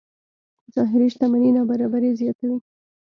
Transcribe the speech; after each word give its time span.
ظاهري 0.75 1.07
شتمنۍ 1.13 1.49
نابرابرۍ 1.57 2.11
زیاتوي. 2.19 2.57